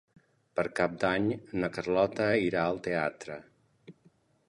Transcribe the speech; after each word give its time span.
Per 0.59 0.63
Cap 0.79 0.95
d'Any 1.03 1.27
na 1.65 1.71
Carlota 1.77 2.33
irà 2.49 2.65
al 2.73 2.83
teatre. 2.91 3.41